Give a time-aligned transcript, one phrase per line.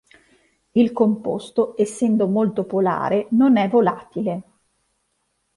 [0.71, 4.41] Il composto, essendo molto polare, non è volatile.